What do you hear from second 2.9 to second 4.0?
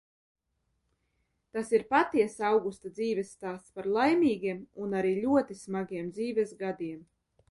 dzīves stāsts par